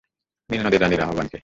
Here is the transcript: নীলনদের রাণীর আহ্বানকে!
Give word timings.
নীলনদের 0.49 0.81
রাণীর 0.81 1.01
আহ্বানকে! 1.05 1.37